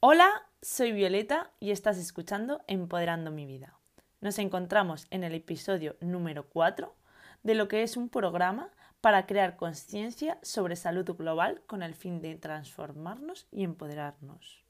[0.00, 3.76] Hola, soy Violeta y estás escuchando Empoderando mi vida.
[4.20, 6.94] Nos encontramos en el episodio número 4
[7.42, 8.70] de lo que es un programa
[9.00, 14.62] para crear conciencia sobre salud global con el fin de transformarnos y empoderarnos.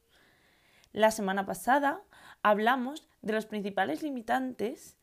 [0.94, 2.00] La semana pasada
[2.42, 4.96] hablamos de los principales limitantes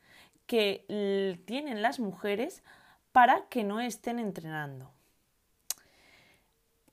[0.48, 2.64] que tienen las mujeres
[3.12, 4.92] para que no estén entrenando.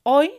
[0.03, 0.31] Hoy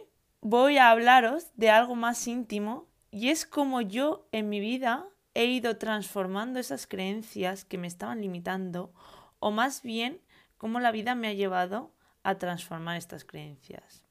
[0.45, 5.47] voy a hablaros de algo más íntimo y es como yo en mi vida he
[5.47, 8.93] ido transformando esas creencias que me estaban limitando
[9.41, 10.21] o más bien
[10.59, 14.05] cómo la vida me ha llevado a transformar estas creencias.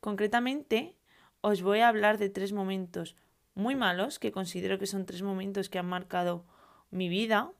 [0.00, 0.96] Concretamente,
[1.42, 3.14] os voy a hablar de tres momentos
[3.54, 6.46] muy malos, que considero que son tres momentos que han marcado
[6.90, 7.52] mi vida,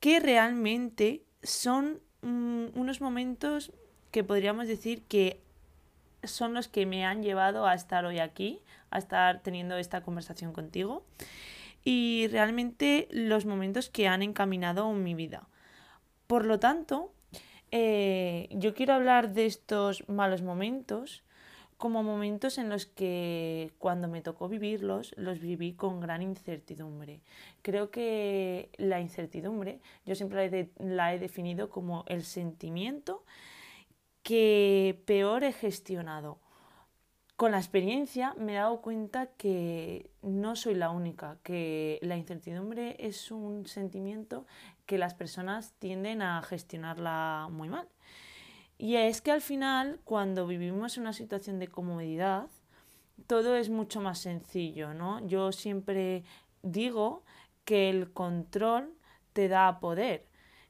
[0.00, 3.72] que realmente son mm, unos momentos
[4.10, 5.45] que podríamos decir que
[6.26, 8.60] son los que me han llevado a estar hoy aquí,
[8.90, 11.04] a estar teniendo esta conversación contigo
[11.84, 15.48] y realmente los momentos que han encaminado mi vida.
[16.26, 17.12] Por lo tanto,
[17.70, 21.22] eh, yo quiero hablar de estos malos momentos
[21.76, 27.20] como momentos en los que cuando me tocó vivirlos, los viví con gran incertidumbre.
[27.62, 33.22] Creo que la incertidumbre, yo siempre la he definido como el sentimiento
[34.26, 36.40] que peor he gestionado.
[37.36, 42.96] Con la experiencia me he dado cuenta que no soy la única, que la incertidumbre
[42.98, 44.44] es un sentimiento
[44.84, 47.86] que las personas tienden a gestionarla muy mal.
[48.78, 52.48] Y es que al final, cuando vivimos en una situación de comodidad,
[53.28, 55.24] todo es mucho más sencillo, ¿no?
[55.24, 56.24] Yo siempre
[56.62, 57.22] digo
[57.64, 58.92] que el control
[59.34, 60.25] te da poder.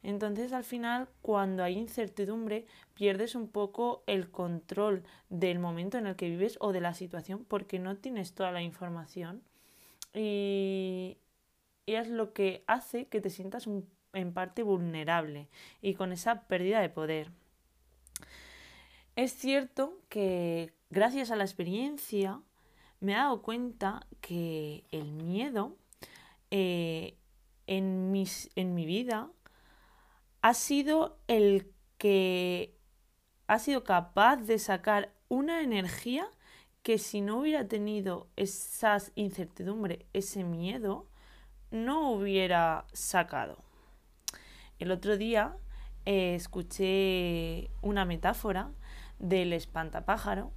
[0.06, 6.14] Entonces al final cuando hay incertidumbre pierdes un poco el control del momento en el
[6.14, 9.42] que vives o de la situación porque no tienes toda la información
[10.14, 11.18] y,
[11.86, 13.68] es lo que hace que te sientas
[14.12, 15.48] en parte vulnerable
[15.82, 17.32] y con esa pérdida de poder.
[19.16, 22.40] Es cierto que gracias a la experiencia
[23.00, 25.76] me he dado cuenta que el miedo
[26.52, 27.16] eh,
[27.66, 29.30] en, mis, en mi vida
[30.46, 32.78] ha sido el que
[33.48, 36.30] ha sido capaz de sacar una energía
[36.84, 41.08] que si no hubiera tenido esa incertidumbre, ese miedo,
[41.72, 43.58] no hubiera sacado.
[44.78, 45.56] El otro día
[46.04, 48.70] eh, escuché una metáfora
[49.18, 50.52] del espantapájaro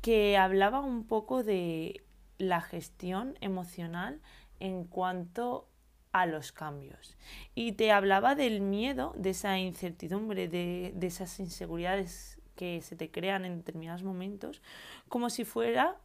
[0.00, 2.04] que hablaba un poco de
[2.38, 4.20] la gestión emocional
[4.60, 5.66] en cuanto
[6.14, 7.16] a los cambios.
[7.56, 13.44] Y te hablaba del miedo, de esa incertidumbre, de, esas inseguridades que se te crean
[13.44, 14.62] en determinados momentos,
[15.08, 15.96] como si fuera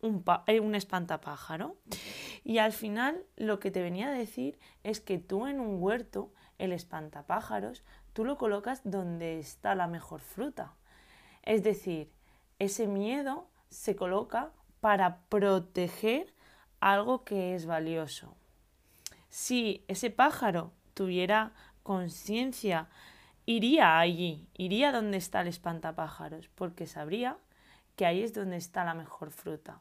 [0.00, 1.76] un, eh, un, espantapájaro.
[2.42, 6.32] Y al final lo que te venía a decir es que tú en un huerto,
[6.56, 7.84] el espantapájaros,
[8.14, 10.74] tú lo colocas donde está la mejor fruta.
[11.42, 12.10] Es decir,
[12.58, 16.32] ese miedo se coloca para proteger
[16.80, 18.39] algo que es valioso.
[19.30, 21.52] Si ese pájaro tuviera
[21.82, 22.88] conciencia,
[23.46, 27.38] iría allí, iría donde está el espantapájaros, porque sabría
[27.96, 29.80] que ahí es donde está la mejor fruta.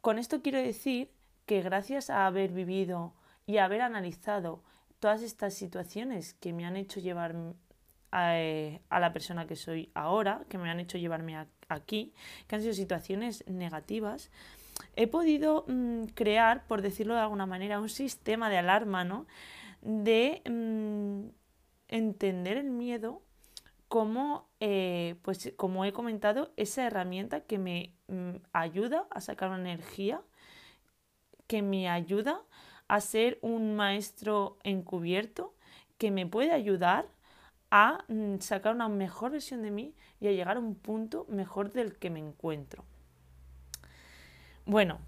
[0.00, 1.10] Con esto quiero decir
[1.46, 3.14] que gracias a haber vivido
[3.46, 4.62] y haber analizado
[5.00, 7.34] todas estas situaciones que me han hecho llevar
[8.10, 12.12] a, eh, la persona que soy ahora, que me han hecho llevarme aquí,
[12.46, 14.30] que han sido situaciones negativas,
[14.96, 19.26] he podido mm, crear, por decirlo de alguna manera, un sistema de alarma, ¿no?
[19.80, 21.28] De mm,
[21.88, 23.22] entender el miedo
[23.88, 29.60] como, eh, pues, como he comentado, esa herramienta que me mm, ayuda a sacar una
[29.60, 30.22] energía,
[31.46, 32.42] que me ayuda
[32.88, 35.54] a ser un maestro encubierto,
[35.98, 37.06] que me puede ayudar
[37.70, 38.04] a
[38.40, 42.10] sacar una mejor versión de mí y a llegar a un punto mejor del que
[42.10, 42.84] me encuentro.
[44.64, 45.00] Bueno,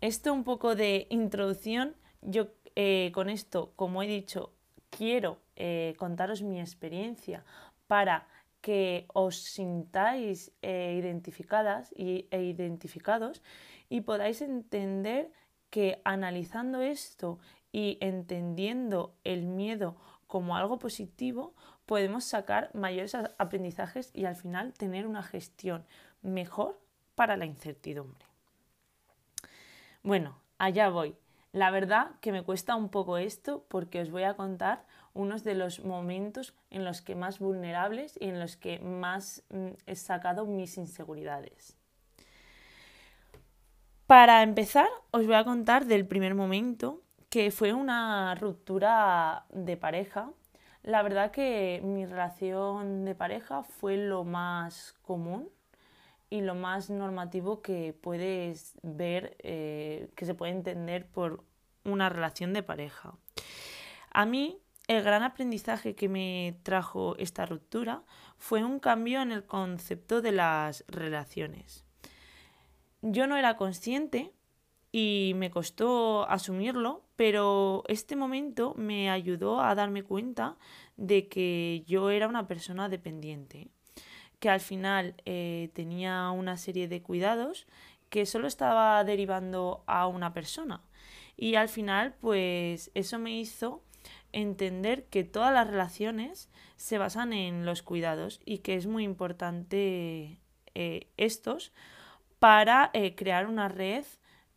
[0.00, 1.96] esto un poco de introducción.
[2.22, 2.46] Yo
[2.76, 4.52] eh, con esto, como he dicho,
[4.88, 7.44] quiero eh, contaros mi experiencia
[7.88, 8.28] para
[8.60, 13.42] que os sintáis eh, identificadas y, e identificados
[13.88, 15.32] y podáis entender
[15.70, 17.40] que analizando esto
[17.72, 19.96] y entendiendo el miedo
[20.28, 21.54] como algo positivo,
[21.84, 25.84] podemos sacar mayores aprendizajes y al final tener una gestión
[26.22, 26.78] mejor
[27.16, 28.29] para la incertidumbre.
[30.02, 31.16] Bueno, allá voy.
[31.52, 35.54] La verdad que me cuesta un poco esto porque os voy a contar unos de
[35.54, 40.46] los momentos en los que más vulnerables y en los que más mm, he sacado
[40.46, 41.76] mis inseguridades.
[44.06, 50.30] Para empezar, os voy a contar del primer momento, que fue una ruptura de pareja.
[50.82, 55.48] La verdad que mi relación de pareja fue lo más común
[56.30, 61.44] y lo más normativo que puedes ver, eh, que se puede entender por
[61.84, 63.14] una relación de pareja.
[64.12, 68.04] A mí, el gran aprendizaje que me trajo esta ruptura
[68.38, 71.84] fue un cambio en el concepto de las relaciones.
[73.02, 74.32] Yo no era consciente
[74.92, 80.56] y me costó asumirlo, pero este momento me ayudó a darme cuenta
[80.96, 83.70] de que yo era una persona dependiente,
[84.40, 87.66] que al final eh, tenía una serie de cuidados
[88.08, 90.82] que solo estaba derivando a una persona.
[91.36, 93.84] Y al final, pues eso me hizo
[94.32, 100.40] entender que todas las relaciones se basan en los cuidados y que es muy importante
[100.74, 101.72] eh, estos
[102.38, 104.04] para eh, crear una red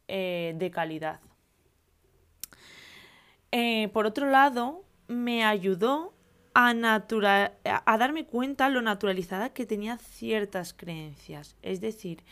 [0.07, 1.21] de calidad.
[3.94, 6.13] por otro lado, me ayudó
[6.53, 7.05] a,
[7.63, 11.55] a darme cuenta lo naturalizada que tenía ciertas creencias.
[11.61, 12.23] Es decir,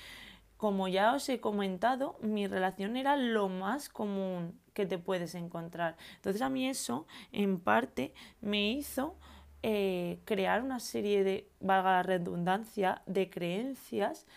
[0.57, 5.97] como ya os he comentado, mi relación era lo más común que te puedes encontrar.
[6.17, 9.15] Entonces a mí eso, en parte, me hizo
[9.63, 14.27] eh, crear una serie de, valga la redundancia, de creencias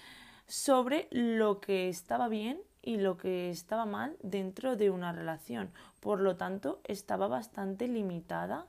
[0.47, 5.71] sobre lo que estaba bien y lo que estaba mal dentro de una relación.
[6.01, 8.67] Por lo tanto, estaba bastante limitada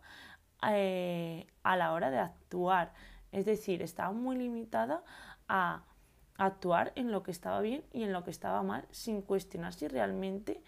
[0.62, 2.94] eh, a la hora de actuar.
[3.32, 5.04] Es decir, estaba muy limitada
[5.48, 5.84] a
[6.38, 9.88] actuar en lo que estaba bien y en lo que estaba mal sin cuestionar si
[9.88, 10.62] realmente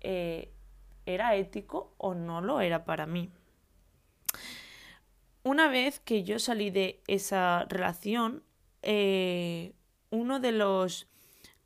[0.00, 0.52] eh,
[1.04, 3.30] era ético o no lo era para mí.
[5.42, 8.42] Una vez que yo salí de esa relación,
[8.82, 9.72] eh,
[10.10, 11.08] uno de los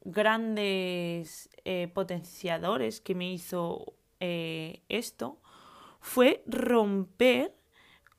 [0.02, 1.48] grandes
[1.94, 5.40] potenciadores que me hizo esto
[6.00, 7.54] fue romper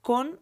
[0.06, 0.40] con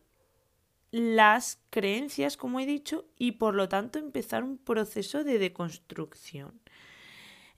[0.92, 6.60] las creencias, como he dicho, y por lo tanto empezar un proceso de deconstrucción.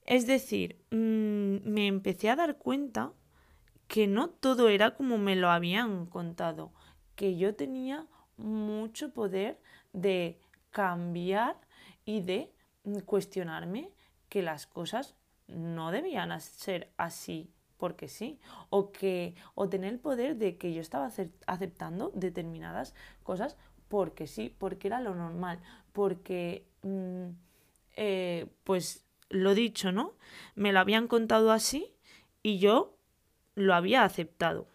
[0.06, 3.12] Es decir, mm, me empecé a dar cuenta
[3.88, 6.74] que no todo era como me lo habían contado,
[7.16, 8.06] que yo tenía
[8.38, 9.60] mucho poder
[9.92, 11.60] de cambiar
[12.06, 12.54] y de
[12.84, 13.90] mm, cuestionarme
[14.30, 15.16] que las cosas
[15.48, 18.40] no debían ser así porque sí,
[18.70, 21.12] o que o tener el poder de que yo estaba
[21.48, 22.94] aceptando determinadas
[23.24, 23.58] cosas
[23.88, 25.60] porque sí, porque era lo normal,
[25.94, 27.28] porque mm,
[27.96, 30.14] eh, pues lo dicho, ¿no?
[30.56, 31.94] Me lo habían contado así
[32.44, 32.96] y yo
[33.56, 34.68] lo había aceptado.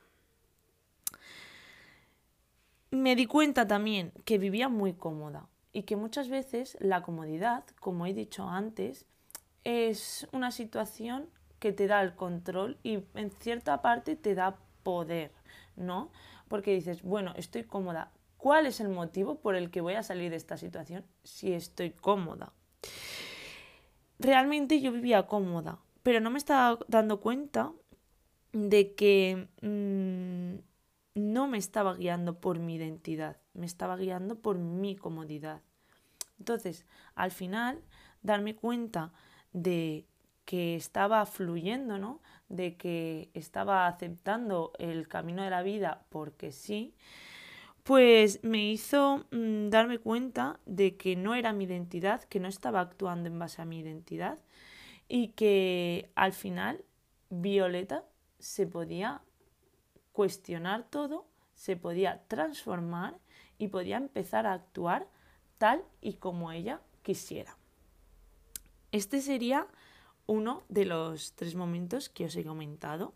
[2.91, 8.07] Me di cuenta también que vivía muy cómoda y que muchas veces la comodidad, como
[8.07, 9.07] he dicho antes,
[9.63, 11.29] es una situación
[11.61, 15.31] que te da el control y en cierta parte te da poder,
[15.77, 16.11] ¿no?
[16.49, 18.11] Porque dices, bueno, estoy cómoda.
[18.37, 21.91] ¿Cuál es el motivo por el que voy a salir de esta situación si estoy
[21.91, 22.53] cómoda?
[24.19, 27.73] Realmente yo vivía cómoda, pero no me estaba dando cuenta
[28.53, 30.61] de que mm,
[31.15, 35.61] no me estaba guiando por mi identidad, me estaba guiando por mi comodidad.
[36.39, 37.83] Entonces, al final,
[38.23, 39.13] darme cuenta
[39.53, 40.07] de
[40.51, 42.19] que estaba fluyendo, ¿no?
[42.49, 46.93] De que estaba aceptando el camino de la vida porque sí,
[47.85, 52.81] pues me hizo mm, darme cuenta de que no era mi identidad, que no estaba
[52.81, 54.41] actuando en base a mi identidad
[55.07, 56.85] y que al final
[57.29, 58.03] Violeta
[58.41, 59.23] se podía
[60.11, 63.21] cuestionar todo, se podía transformar
[63.57, 65.07] y podía empezar a actuar
[65.59, 67.57] tal y como ella quisiera.
[68.91, 69.69] Este sería
[70.31, 73.15] uno de los tres momentos que os he comentado.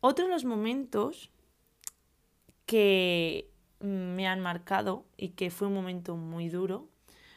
[0.00, 1.28] Otro de los momentos
[2.66, 6.86] que me han marcado y que fue un momento muy duro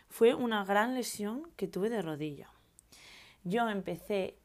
[0.10, 2.52] fue una gran lesión que tuve de rodilla.
[3.44, 4.38] Yo empecé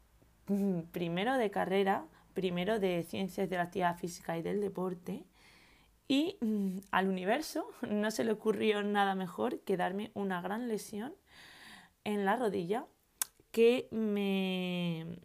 [0.46, 5.24] mm, primero de carrera, primero de ciencias de la actividad física y del deporte,
[6.08, 11.14] y mm, al universo no se le ocurrió nada mejor que darme una gran lesión
[12.04, 12.86] en la rodilla
[13.50, 15.18] que me,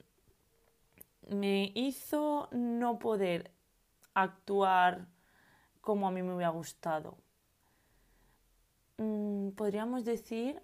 [1.28, 3.52] me hizo no poder
[4.14, 5.08] actuar
[5.82, 7.18] como a mí me hubiera gustado.
[8.98, 10.62] Mm, podríamos decir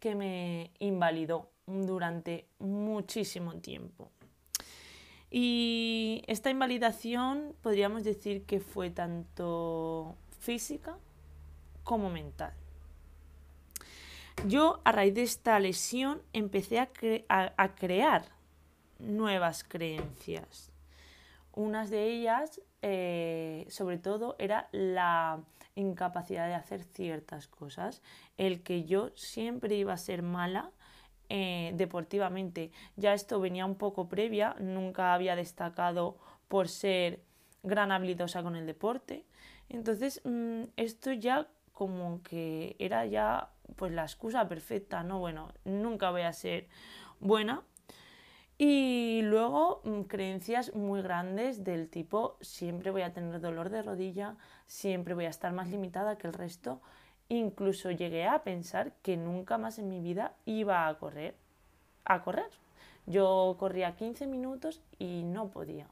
[0.00, 4.10] que me invalidó durante muchísimo tiempo.
[5.30, 10.96] Y esta invalidación podríamos decir que fue tanto física
[11.84, 12.54] como mental.
[14.46, 18.24] Yo a raíz de esta lesión empecé a, crear
[18.98, 20.70] nuevas creencias.
[21.52, 25.40] Unas de ellas, eh, sobre todo, era la
[25.74, 28.02] incapacidad de hacer ciertas cosas,
[28.36, 30.70] el que yo siempre iba a ser mala
[31.28, 32.70] eh, deportivamente.
[32.96, 36.16] Ya esto venía un poco previa, nunca había destacado
[36.48, 37.22] por ser
[37.62, 39.24] gran habilidosa con el deporte.
[39.68, 45.20] Entonces, mm, esto ya como que era ya pues la excusa perfecta, ¿no?
[45.20, 46.66] Bueno, nunca voy a ser
[47.20, 47.62] buena
[48.58, 54.34] y luego mm, creencias muy grandes del tipo siempre voy a tener dolor de rodilla,
[54.66, 56.80] siempre voy a estar más limitada que el resto.
[57.28, 61.36] Incluso llegué a pensar que nunca más en mi vida iba a correr.
[62.04, 62.50] A correr.
[63.06, 65.86] Yo corría 15 minutos y no podía.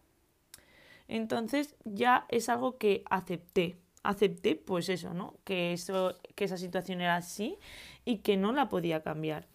[1.06, 3.76] Entonces ya es algo que acepté.
[4.06, 5.34] Acepté pues eso, ¿no?
[5.44, 7.58] Que, eso, que esa situación era así
[8.04, 9.48] y que no la podía cambiar.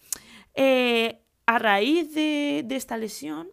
[0.56, 3.50] Eh, a raíz de, esta lesión,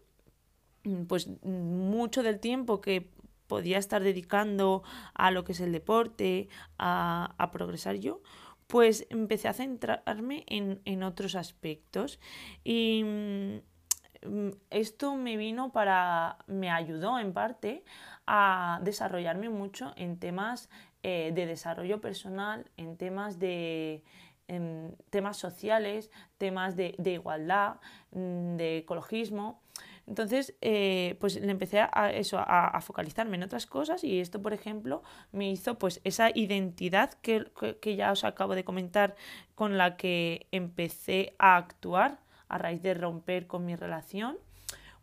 [0.85, 3.11] mm, pues mucho del tiempo que
[3.47, 4.83] podía estar dedicando
[5.14, 8.23] a lo que es el deporte, a, progresar yo,
[8.67, 12.21] pues empecé a centrarme en, otros aspectos.
[12.64, 17.85] Y mm, esto me vino para, me ayudó en parte
[18.26, 20.69] a desarrollarme mucho en temas
[21.02, 24.02] eh, de desarrollo personal, en temas de
[24.49, 27.76] en temas sociales, temas de, igualdad,
[28.12, 29.61] mm, de ecologismo.
[30.07, 34.55] Entonces, eh, pues le empecé a, eso, a, focalizarme en otras cosas y esto, por
[34.55, 35.02] ejemplo,
[35.33, 37.45] me hizo pues esa identidad que,
[37.83, 39.17] que, ya os acabo de comentar
[39.55, 44.38] con la que empecé a actuar a raíz de romper con mi relación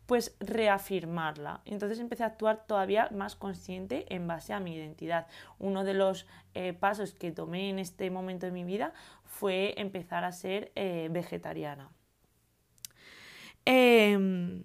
[0.06, 1.62] pues reafirmarla.
[1.64, 5.26] Entonces empecé a actuar todavía más consciente en base a mi identidad.
[5.58, 8.94] Uno de los eh, pasos que tomé en este momento de mi vida
[9.24, 11.90] fue empezar a ser eh, vegetariana.
[13.64, 14.62] Em,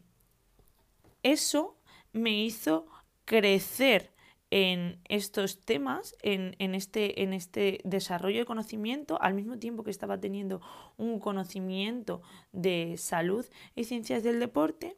[1.24, 1.75] eso
[2.13, 2.86] me hizo
[3.25, 4.10] crecer
[4.51, 10.20] en estos temas, en, este, en este desarrollo de conocimiento, al mismo tiempo que estaba
[10.20, 10.62] teniendo
[10.98, 14.98] un conocimiento de salud y ciencias del deporte,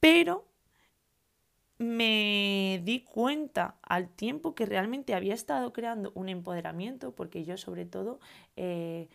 [0.00, 0.48] pero
[1.78, 7.84] me di cuenta al tiempo que realmente había estado creando un empoderamiento, porque yo sobre
[7.84, 8.18] todo
[8.56, 9.08] eh,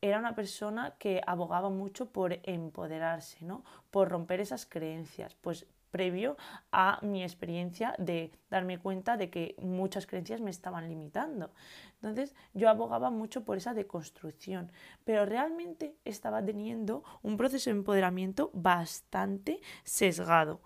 [0.00, 3.64] era una persona que abogaba mucho por empoderarse, ¿no?
[3.90, 5.34] por romper esas creencias.
[5.40, 6.36] Pues previo
[6.72, 11.52] a mi experiencia de darme cuenta de que muchas creencias me estaban limitando.
[11.94, 14.70] Entonces yo abogaba mucho por esa deconstrucción,
[15.04, 20.60] pero realmente estaba teniendo un proceso de empoderamiento bastante sesgado,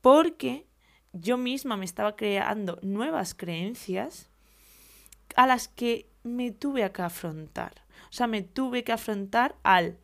[0.00, 0.66] porque
[1.12, 4.30] yo misma me estaba creando nuevas creencias
[5.36, 7.84] a las que me tuve que afrontar.
[8.10, 9.98] O sea, me tuve que afrontar al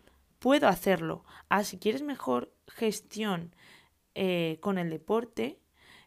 [0.45, 3.55] puedo hacerlo, a si quieres mejor gestión
[4.15, 5.61] eh, con el deporte.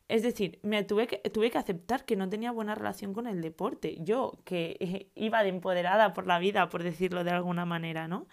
[0.07, 3.41] Es decir, me tuve que, tuve que aceptar que no tenía buena relación con el
[3.41, 3.97] deporte.
[4.01, 8.27] Yo, que iba de empoderada por la vida, por decirlo de alguna manera, ¿no?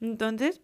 [0.00, 0.62] Entonces,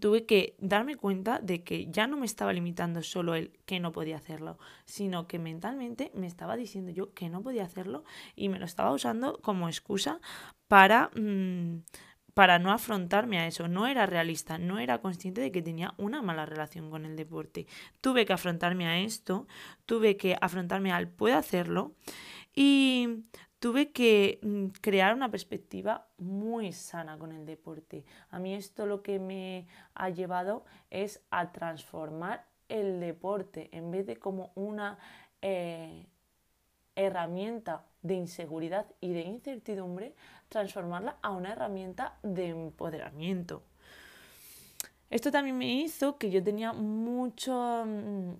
[0.00, 3.92] tuve que darme cuenta de que ya no me estaba limitando solo el que no
[3.92, 8.04] podía hacerlo, sino que mentalmente me estaba diciendo yo que no podía hacerlo
[8.34, 10.20] y me lo estaba usando como excusa
[10.68, 11.82] para, mm,
[12.36, 13.66] para no afrontarme a eso.
[13.66, 17.66] No era realista, no era consciente de que tenía una mala relación con el deporte.
[18.02, 19.46] Tuve que afrontarme a esto,
[19.86, 21.94] tuve que afrontarme al puedo hacerlo
[22.54, 23.24] y
[23.58, 28.04] tuve que mm, crear una perspectiva muy sana con el deporte.
[28.28, 34.04] A mí esto lo que me ha llevado es a transformar el deporte en vez
[34.04, 34.98] de como una
[35.40, 36.06] eh,
[36.96, 40.14] herramienta de inseguridad y de incertidumbre,
[40.48, 43.62] transformarla a una herramienta de empoderamiento.
[45.10, 48.32] Esto también me hizo que yo tenía mucho, mm,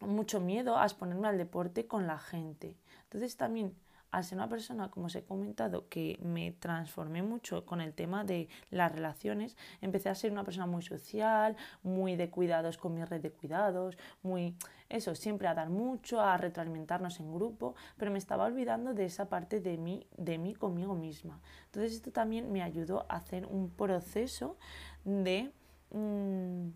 [0.00, 2.76] mucho miedo a exponerme al deporte con la gente.
[3.04, 3.74] Entonces también
[4.14, 8.24] al ser una persona, como os he comentado, que me transformé mucho con el tema
[8.24, 13.04] de las relaciones, empecé a ser una persona muy social, muy de cuidados con mi
[13.04, 14.56] red de cuidados, muy
[14.88, 19.28] eso, siempre a dar mucho, a retroalimentarnos en grupo, pero me estaba olvidando de esa
[19.28, 21.40] parte de mí, de mí conmigo misma.
[21.66, 24.56] Entonces esto también me ayudó a hacer un proceso
[25.04, 25.50] de...
[25.90, 26.68] Mm,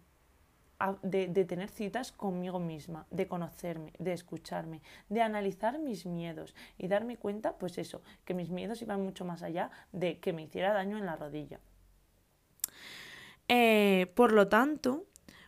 [1.03, 7.17] de, tener citas conmigo misma, de conocerme, de escucharme, de analizar mis miedos y darme
[7.17, 10.97] cuenta, pues eso, que mis miedos iban mucho más allá de que me hiciera daño
[10.97, 11.61] en la rodilla.
[13.49, 15.07] Eh, por lo tanto,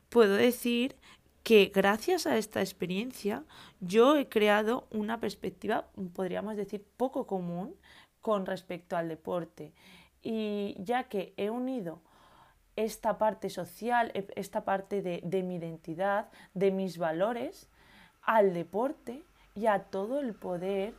[0.09, 0.97] puedo decir
[1.43, 3.45] que gracias a esta experiencia
[3.81, 7.77] yo he creado una perspectiva, podríamos decir, poco común
[8.21, 9.73] con respecto al deporte.
[10.23, 12.03] Y ya que he unido
[12.85, 17.69] esta parte social, e, esta parte de, de mi identidad, de mis valores,
[18.23, 19.23] al deporte
[19.55, 20.95] y a todo el poder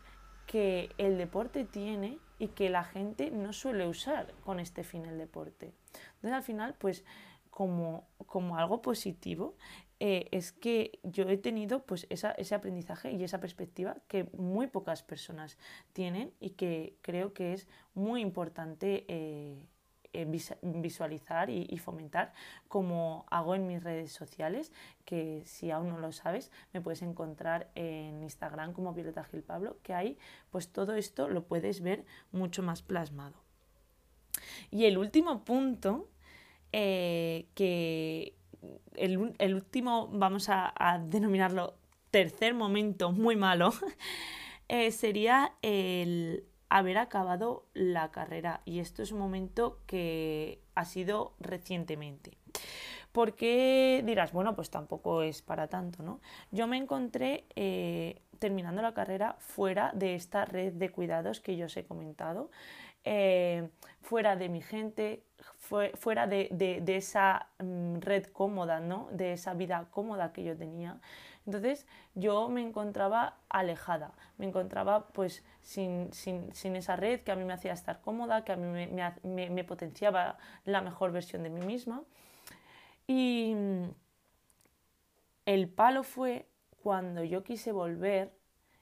[0.47, 5.17] que el deporte tiene y que la gente no suele usar con este fin el
[5.17, 5.73] deporte.
[6.15, 7.05] Entonces al final, pues
[7.49, 9.55] como, como algo positivo,
[9.99, 15.03] eh, es que yo he tenido pues ese aprendizaje y esa perspectiva que muy pocas
[15.03, 15.59] personas
[15.93, 19.61] tienen y que creo que es muy importante eh,
[20.13, 22.33] visualizar y, fomentar
[22.67, 24.71] como hago en mis redes sociales,
[25.05, 29.77] que si aún no lo sabes, me puedes encontrar en Instagram como Violeta Gil Pablo,
[29.83, 30.17] que ahí
[30.49, 33.35] pues todo esto lo puedes ver mucho más plasmado.
[34.69, 36.09] Y el último punto,
[36.71, 38.35] eh, que
[38.95, 39.17] el,
[39.53, 41.75] último, vamos a, denominarlo
[42.11, 43.73] tercer momento muy malo,
[44.67, 51.33] eh, sería el haber acabado la carrera y esto es un momento que ha sido
[51.39, 52.37] recientemente.
[53.11, 54.31] ¿Por qué dirás?
[54.31, 56.21] Bueno, pues tampoco es para tanto, ¿no?
[56.49, 61.65] Yo me encontré eh, terminando la carrera fuera de esta red de cuidados que yo
[61.65, 62.51] os he comentado,
[63.03, 65.23] eh, fuera de mi gente,
[65.57, 69.09] fuera de, esa mm, red cómoda, ¿no?
[69.11, 71.01] De esa vida cómoda que yo tenía.
[71.45, 77.53] Entonces yo me encontraba alejada, me encontraba pues sin, esa red que a mí me
[77.53, 78.87] hacía estar cómoda, que a mí
[79.23, 82.03] me, potenciaba la mejor versión de mí misma.
[83.07, 83.83] Y mm,
[85.45, 86.47] el palo fue
[86.83, 88.33] cuando yo quise volver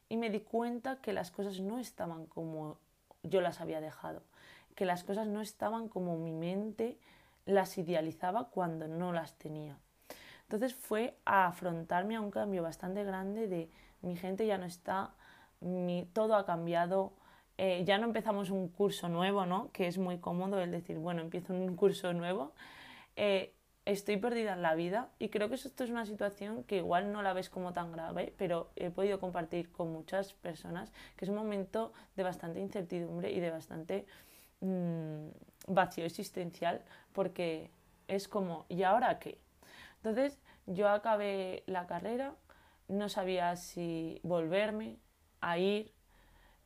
[0.10, 2.78] y me di cuenta que las cosas no estaban como
[3.24, 4.24] yo las había dejado,
[4.76, 6.98] que las cosas no estaban como mi mente
[7.46, 9.78] las idealizaba cuando no las tenía.
[10.50, 13.70] Entonces fue a afrontarme a un cambio bastante grande de
[14.02, 15.14] mi gente ya no está,
[16.12, 17.14] todo ha cambiado,
[17.60, 19.72] eh, ya no empezamos un curso nuevo, ¿no?
[19.74, 22.54] que es muy cómodo el decir, bueno, empiezo un curso nuevo.
[23.16, 23.54] Eh,
[23.86, 27.22] estoy perdida en la vida y creo que esto es una situación que igual no
[27.22, 31.36] la ves como tan grave, pero he podido compartir con muchas personas que es un
[31.36, 34.08] momento de bastante incertidumbre y de bastante
[34.62, 35.28] mm,
[35.68, 36.82] vacío existencial
[37.14, 37.70] porque
[38.08, 39.38] es como, ¿y ahora qué?
[39.98, 42.36] Entonces yo acabé la carrera,
[42.88, 44.98] no sabía si volverme
[45.42, 45.94] a ir,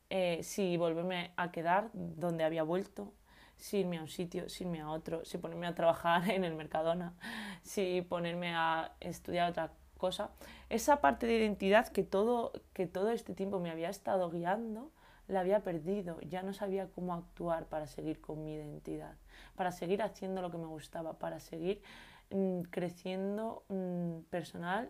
[0.10, 3.14] eh, si volverme a quedar donde había vuelto,
[3.56, 6.54] si irme a un sitio, si irme a otro, si ponerme a trabajar en el
[6.54, 7.14] Mercadona,
[7.62, 10.32] si ponerme a estudiar otra cosa.
[10.70, 14.92] Esa parte de identidad que todo, que todo este tiempo me había estado guiando,
[15.28, 19.16] la había perdido, ya no sabía cómo actuar para seguir con mi identidad,
[19.56, 21.82] para seguir haciendo lo que me gustaba, para seguir
[22.30, 24.90] Mm, creciendo mm, personal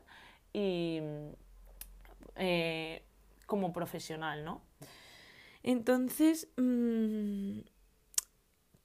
[0.54, 1.00] y
[2.38, 3.04] eh,
[3.46, 4.62] como profesional, ¿no?
[5.62, 7.60] Entonces, mm,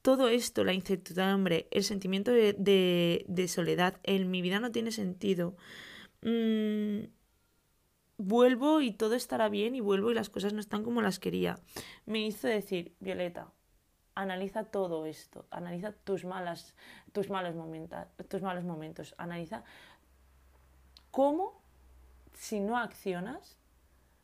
[0.02, 5.56] todo esto, la incertidumbre, el sentimiento de, soledad, en mi vida no tiene sentido.
[8.16, 11.60] vuelvo y todo estará bien y vuelvo y las cosas no están como las quería.
[12.06, 13.52] Me hizo decir, Violeta,
[14.18, 16.74] analiza todo esto, analiza tus, malas,
[17.12, 19.62] tus, malos, momentos, tus malos momentos, analiza
[21.12, 21.62] cómo,
[22.34, 23.56] si no accionas,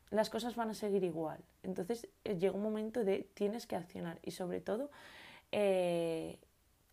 [0.09, 1.39] las cosas van a seguir igual.
[1.63, 4.91] Entonces eh, llega un momento de tienes que accionar y sobre todo
[5.53, 6.39] eh,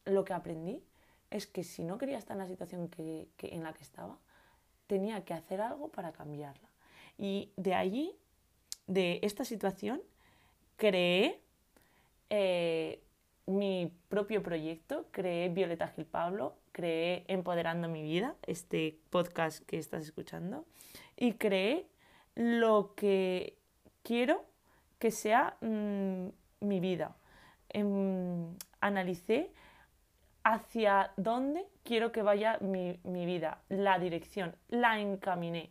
[0.04, 0.84] lo que aprendí
[1.30, 4.16] es que si no quería estar en la situación que, en la que estaba,
[4.86, 6.68] tenía que hacer algo para cambiarla.
[7.18, 8.16] Y de allí,
[8.86, 10.00] de esta situación,
[10.76, 11.40] creé
[12.34, 13.02] eh,
[13.44, 20.02] mi propio proyecto, creé Violeta Gil Pablo, creé Empoderando mi vida, este podcast que estás
[20.04, 20.64] escuchando,
[21.14, 21.86] y creé
[22.34, 23.58] lo que
[24.02, 24.46] quiero
[24.98, 26.28] que sea mm,
[26.60, 27.14] mi vida.
[27.68, 29.50] Em, analicé
[30.42, 35.70] hacia dónde quiero que vaya mi, mi vida, la dirección, la encaminé.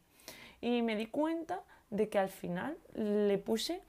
[0.61, 3.81] Y me di cuenta de que al final le puse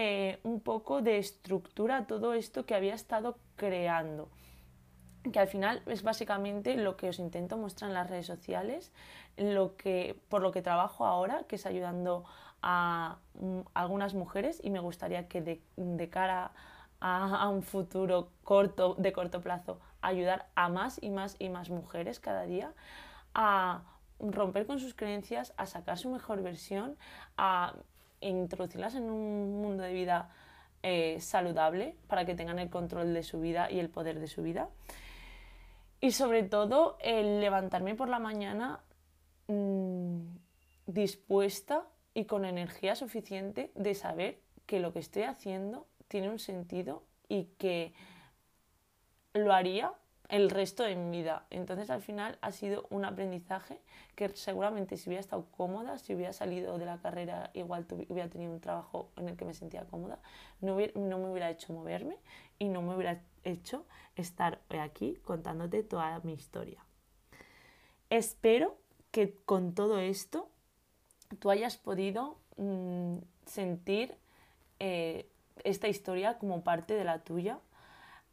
[0.00, 4.28] eh, un poco de estructura a todo esto que había estado creando.
[5.32, 8.92] Que al final es básicamente lo que os intento mostrar en las redes sociales,
[9.36, 12.24] lo que, por lo que trabajo ahora, que es ayudando
[12.62, 16.52] a, mm, algunas mujeres y me gustaría que de, cara
[17.00, 22.20] a, un futuro corto, de corto plazo, ayudar a más y más y más mujeres
[22.20, 22.72] cada día
[23.34, 23.82] a
[24.20, 26.96] romper con sus creencias, a sacar su mejor versión,
[27.36, 27.74] a
[28.20, 30.30] introducirlas en un mundo de vida
[30.82, 34.42] eh, saludable para que tengan el control de su vida y el poder de su
[34.42, 34.68] vida.
[36.00, 38.80] Y sobre todo el levantarme por la mañana
[39.48, 40.20] mm,
[40.86, 47.04] dispuesta y con energía suficiente de saber que lo que estoy haciendo tiene un sentido
[47.28, 47.92] y que
[49.34, 49.92] lo haría
[50.28, 51.46] el resto de mi vida.
[51.50, 53.80] Entonces al final ha sido un aprendizaje
[54.14, 58.52] que seguramente si hubiera estado cómoda, si hubiera salido de la carrera, igual hubiera tenido
[58.52, 60.18] un trabajo en el que me sentía cómoda,
[60.60, 62.18] no, no me hubiera hecho moverme
[62.58, 63.86] y no me hubiera hecho
[64.16, 66.84] estar aquí contándote toda mi historia.
[68.10, 68.76] Espero
[69.10, 70.50] que con todo esto
[71.38, 74.14] tú hayas podido mm, sentir
[74.78, 75.26] eh,
[75.64, 77.60] esta historia como parte de la tuya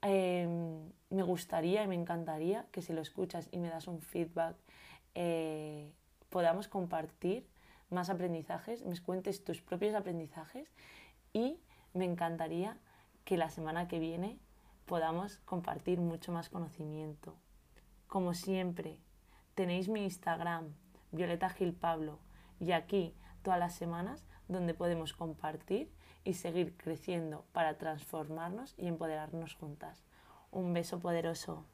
[0.05, 4.55] Em, me gustaría y me encantaría que si lo escuchas y me das un feedback,
[5.15, 5.91] eh,
[6.29, 7.47] podamos compartir
[7.89, 10.71] más aprendizajes, me cuentes tus propios aprendizajes
[11.33, 11.59] y
[11.93, 12.77] me encantaría
[13.23, 14.39] que la semana que viene
[14.85, 17.35] podamos compartir mucho más conocimiento.
[18.07, 18.99] Como siempre,
[19.55, 20.73] tenéis mi Instagram,
[21.11, 22.19] Violeta Gil Pablo,
[22.59, 25.91] y aquí todas las semanas donde podemos compartir
[26.23, 30.04] y seguir creciendo para transformarnos y empoderarnos juntas.
[30.55, 31.65] Un beso poderoso.